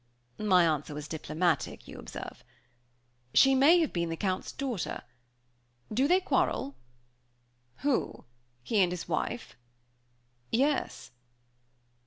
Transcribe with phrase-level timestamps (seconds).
[0.39, 2.43] My answer was diplomatic, you observe.
[3.35, 5.03] "She may have been the Count's daughter.
[5.93, 6.73] Do they quarrel?"
[7.85, 8.25] "Who,
[8.63, 9.55] he and his wife?"
[10.51, 11.11] "Yes."